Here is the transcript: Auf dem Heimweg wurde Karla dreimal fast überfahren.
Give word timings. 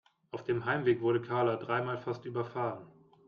Auf 0.31 0.43
dem 0.45 0.65
Heimweg 0.65 1.01
wurde 1.01 1.21
Karla 1.21 1.57
dreimal 1.57 1.99
fast 1.99 2.25
überfahren. 2.25 2.87